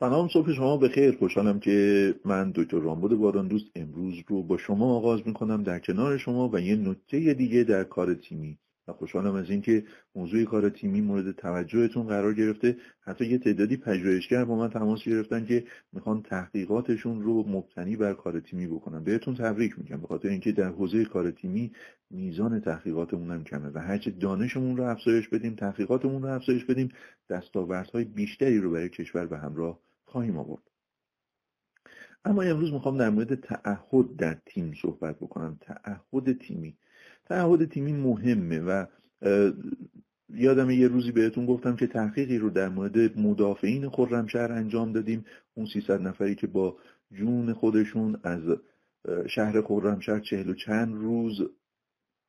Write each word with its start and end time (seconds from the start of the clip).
سلام 0.00 0.28
صبح 0.28 0.52
شما 0.52 0.76
بخیر. 0.76 1.16
خوشحالم 1.16 1.60
که 1.60 2.14
من 2.24 2.52
دکتر 2.54 2.78
رامبد 2.78 3.16
باران 3.16 3.48
دوست 3.48 3.66
امروز 3.74 4.14
رو 4.28 4.42
با 4.42 4.58
شما 4.58 4.96
آغاز 4.96 5.20
می‌کنم 5.26 5.62
در 5.62 5.78
کنار 5.78 6.16
شما 6.16 6.48
و 6.48 6.60
یه 6.60 6.76
نکته 6.76 7.34
دیگه 7.34 7.64
در 7.64 7.84
کار 7.84 8.14
تیمی. 8.14 8.58
و 8.88 8.92
خوشحالم 8.92 9.34
از 9.34 9.50
اینکه 9.50 9.84
موضوع 10.14 10.44
کار 10.44 10.68
تیمی 10.68 11.00
مورد 11.00 11.32
توجهتون 11.32 12.06
قرار 12.06 12.34
گرفته. 12.34 12.76
حتی 13.00 13.26
یه 13.26 13.38
تعدادی 13.38 13.76
پژوهشگر 13.76 14.44
با 14.44 14.56
من 14.56 14.70
تماس 14.70 15.04
گرفتن 15.04 15.46
که 15.46 15.64
می‌خوان 15.92 16.22
تحقیقاتشون 16.22 17.22
رو 17.22 17.48
مبتنی 17.48 17.96
بر 17.96 18.14
کار 18.14 18.40
تیمی 18.40 18.66
بکنن. 18.66 19.04
بهتون 19.04 19.34
تبریک 19.34 19.78
میگم. 19.78 20.00
به 20.00 20.06
خاطر 20.06 20.28
اینکه 20.28 20.52
در 20.52 20.68
حوزه 20.68 21.04
کار 21.04 21.30
تیمی 21.30 21.72
میزان 22.10 22.60
تحقیقاتمون 22.60 23.30
هم 23.30 23.44
کمه 23.44 23.70
و 23.74 23.78
هرچه 23.78 24.10
دانشمون 24.10 24.76
رو 24.76 24.84
افزایش 24.84 25.28
بدیم 25.28 25.54
تحقیقاتمون 25.54 26.22
رو 26.22 26.28
افزایش 26.28 26.64
بدیم 26.64 26.88
دستاوردهای 27.30 28.04
بیشتری 28.04 28.58
رو 28.58 28.70
برای 28.70 28.88
کشور 28.88 29.26
به 29.26 29.38
همراه 29.38 29.87
خواهیم 30.08 30.38
آورد. 30.38 30.62
اما 32.24 32.42
امروز 32.42 32.72
می‌خوام 32.72 32.98
در 32.98 33.10
مورد 33.10 33.34
تعهد 33.34 34.16
در 34.16 34.36
تیم 34.46 34.74
صحبت 34.82 35.16
بکنم. 35.16 35.58
تعهد 35.60 36.38
تیمی. 36.38 36.76
تعهد 37.24 37.70
تیمی 37.70 37.92
مهمه 37.92 38.60
و 38.60 38.86
یادم 40.28 40.70
یه 40.70 40.88
روزی 40.88 41.12
بهتون 41.12 41.46
گفتم 41.46 41.76
که 41.76 41.86
تحقیقی 41.86 42.38
رو 42.38 42.50
در 42.50 42.68
مورد 42.68 43.18
مدافعین 43.18 43.88
خرمشهر 43.88 44.52
انجام 44.52 44.92
دادیم. 44.92 45.24
اون 45.54 45.66
300 45.66 46.00
نفری 46.00 46.34
که 46.34 46.46
با 46.46 46.76
جون 47.12 47.52
خودشون 47.52 48.20
از 48.22 48.42
شهر 49.28 49.62
خرمشهر 49.62 50.20
چهل 50.20 50.48
و 50.48 50.54
چند 50.54 50.94
روز 50.94 51.40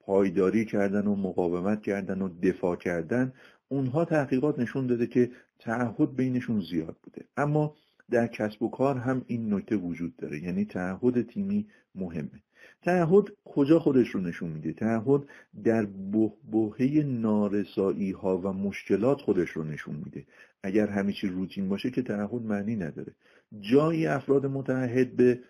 پایداری 0.00 0.64
کردن 0.64 1.06
و 1.06 1.16
مقاومت 1.16 1.82
کردن 1.82 2.22
و 2.22 2.28
دفاع 2.40 2.76
کردن 2.76 3.32
اونها 3.68 4.04
تحقیقات 4.04 4.58
نشون 4.58 4.86
داده 4.86 5.06
که 5.06 5.30
تعهد 5.58 6.16
بینشون 6.16 6.60
زیاد 6.60 6.96
بوده. 7.02 7.24
اما 7.36 7.76
در 8.10 8.26
کسب 8.26 8.62
و 8.62 8.70
کار 8.70 8.96
هم 8.96 9.24
این 9.26 9.54
نکته 9.54 9.76
وجود 9.76 10.16
داره 10.16 10.42
یعنی 10.42 10.64
تعهد 10.64 11.22
تیمی 11.22 11.66
مهمه. 11.94 12.42
تعهد 12.82 13.24
کجا 13.44 13.78
خودش 13.78 14.08
رو 14.08 14.20
نشون 14.20 14.50
میده؟ 14.50 14.72
تعهد 14.72 15.22
در 15.64 15.84
بهبهه 15.86 17.04
نارسایی 17.06 18.10
ها 18.10 18.38
و 18.38 18.52
مشکلات 18.52 19.20
خودش 19.20 19.50
رو 19.50 19.64
نشون 19.64 19.94
میده. 19.94 20.26
اگر 20.62 20.86
همه 20.86 21.12
چی 21.12 21.28
روتین 21.28 21.68
باشه 21.68 21.90
که 21.90 22.02
تعهد 22.02 22.42
معنی 22.42 22.76
نداره. 22.76 23.14
جایی 23.60 24.06
افراد 24.06 24.46
متعهد 24.46 25.16
به 25.16 25.40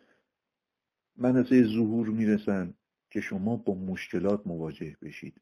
منصه 1.17 1.65
ظهور 1.65 2.09
می‌رسن 2.09 2.75
که 3.11 3.21
شما 3.21 3.57
با 3.57 3.75
مشکلات 3.75 4.47
مواجه 4.47 4.97
بشید. 5.03 5.41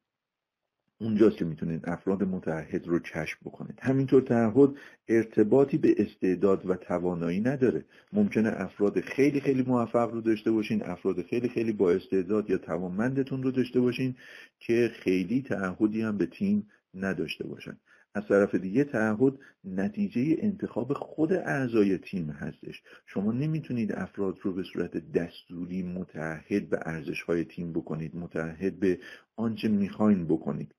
اونجاست 1.05 1.37
که 1.37 1.45
می‌تونید 1.45 1.89
افراد 1.89 2.23
متعهد 2.23 2.87
رو 2.87 2.99
کشف 2.99 3.39
بکنید. 3.45 3.79
همینطور 3.83 4.23
تعهد 4.23 4.71
ارتباطی 5.09 5.79
به 5.79 5.95
استعداد 5.99 6.71
و 6.71 6.75
توانایی 6.75 7.41
نداره. 7.41 7.85
ممکنه 8.13 8.53
افراد 8.57 9.01
خیلی 9.01 9.41
خیلی 9.41 9.63
موفق 9.63 10.11
رو 10.11 10.21
داشته 10.21 10.51
باشین 10.51 10.83
افراد 10.83 11.23
خیلی 11.23 11.49
خیلی 11.49 11.73
با 11.73 11.91
استعداد 11.91 12.51
یا 12.51 12.59
توانمندتون 12.59 13.43
رو 13.43 13.51
داشته 13.51 13.81
باشین 13.81 14.15
که 14.59 14.91
خیلی 14.95 15.43
تعهدی 15.43 16.03
هم 16.03 16.19
به 16.19 16.27
تیم 16.27 16.69
نداشته 16.95 17.47
باشن. 17.47 17.77
از 18.15 18.29
طرف 18.29 18.55
دیگه 18.55 18.85
تعهد 18.85 19.39
نتیجه 19.65 20.37
انتخاب 20.39 20.93
خود 20.93 21.33
اعضای 21.33 21.99
تیم 21.99 22.31
هستش. 22.31 22.83
شما 23.07 23.33
نمی‌تونید 23.33 23.93
افراد 23.93 24.39
رو 24.43 24.53
به 24.53 24.63
صورت 24.63 25.13
دستوری 25.13 25.83
متعهد 25.83 26.69
به 26.69 26.79
ارزش 26.83 27.23
های 27.23 27.45
تیم 27.45 27.73
بکنید 27.73 28.17
متعهد 28.17 28.81
به 28.81 28.99
آنچه 29.37 29.69
می‌خواین 29.69 30.25
بکنید. 30.25 30.75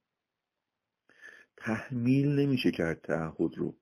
تحمیل 1.58 2.28
نمیشه 2.39 2.72
کرد 2.72 3.02
تعهد 3.02 3.56
رو. 3.58 3.75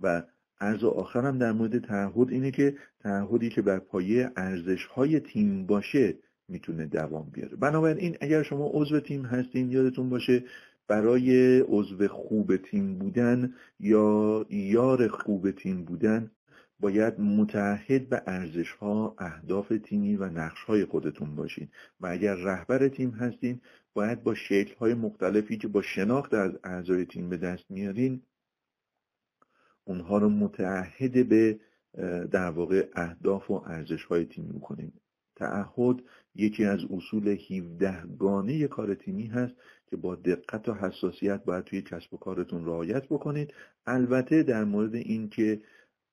و 0.00 0.22
عرض 0.60 0.84
آخرم 0.84 1.38
در 1.38 1.52
مورد 1.52 1.78
تعهد 1.78 2.30
اینه 2.30 2.50
که 2.50 2.76
تعهدی 3.00 3.48
که 3.48 3.62
بر 3.62 3.78
پایه 3.78 4.30
ارزش 4.36 4.84
های 4.84 5.20
تیم 5.20 5.66
باشه 5.66 6.18
می‌تونه 6.48 6.86
دوام 6.86 7.30
بیاره. 7.30 7.56
بنابراین 7.56 8.16
اگر 8.20 8.42
شما 8.42 8.70
عضو 8.72 9.00
تیم 9.00 9.24
هستین 9.24 9.70
یادتون 9.70 10.08
باشه 10.08 10.44
برای 10.88 11.60
عضو 11.60 12.08
خوب 12.08 12.56
تیم 12.56 12.98
بودن 12.98 13.54
یا 13.80 14.46
یار 14.50 15.08
خوب 15.08 15.50
تیم 15.50 15.84
بودن 15.84 16.30
باید 16.80 17.20
متحد 17.20 18.08
به 18.08 18.22
ارزش 18.26 18.70
ها، 18.70 19.14
اهداف 19.18 19.72
تیمی 19.84 20.16
و 20.16 20.24
نقش 20.24 20.62
های 20.62 20.84
خودتون 20.84 21.36
باشین. 21.36 21.68
و 22.00 22.06
اگر 22.06 22.34
رهبر 22.34 22.88
تیم 22.88 23.10
هستین 23.10 23.60
باید 23.94 24.22
با 24.22 24.34
شکل 24.34 24.74
های 24.74 24.94
مختلفی 24.94 25.58
که 25.58 25.68
با 25.68 25.82
شناخت 25.82 26.34
از 26.34 26.52
اعضای 26.64 27.04
تیم 27.04 27.28
به 27.28 27.36
دست 27.36 27.70
میارین 27.70 28.22
اونها 29.84 30.18
رو 30.18 30.28
متعهد 30.28 31.28
به 31.28 31.60
در 32.30 32.50
واقع 32.50 32.88
اهداف 32.94 33.50
و 33.50 33.62
ارزش 33.66 34.04
های 34.04 34.24
تیمی 34.24 34.52
بکنیم 34.52 34.92
تعهد 35.36 36.02
یکی 36.34 36.64
از 36.64 36.80
اصول 36.90 37.28
17 37.28 38.06
گانه 38.18 38.68
کار 38.68 38.94
تیمی 38.94 39.26
هست 39.26 39.54
که 39.86 39.96
با 39.96 40.14
دقت 40.14 40.68
و 40.68 40.74
حساسیت 40.74 41.44
باید 41.44 41.64
توی 41.64 41.82
کسب 41.82 42.14
و 42.14 42.16
کارتون 42.16 42.64
رعایت 42.64 43.04
بکنید 43.04 43.54
البته 43.86 44.42
در 44.42 44.64
مورد 44.64 44.94
این 44.94 45.28
که 45.28 45.60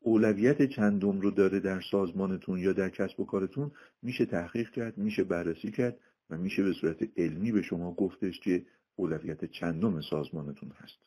اولویت 0.04 0.70
چندم 0.70 1.22
رو 1.22 1.32
داره 1.32 1.60
در 1.60 1.82
سازمانتون 1.92 2.60
یا 2.60 2.74
در 2.74 2.90
کسب 2.90 3.20
و 3.20 3.26
کارتون 3.26 3.72
میشه 4.02 4.26
تحقیق 4.26 4.70
کرد 4.70 4.98
میشه 4.98 5.24
بررسی 5.24 5.72
کرد 5.72 5.98
و 6.30 6.38
میشه 6.38 6.64
به 6.64 6.74
صورت 6.74 7.10
علمی 7.18 7.52
به 7.52 7.62
شما 7.62 7.94
گفتش 7.94 8.40
که 8.40 8.66
اولویت 8.96 9.46
چندم 9.46 10.02
سازمانتون 10.02 10.72
هست. 10.78 10.98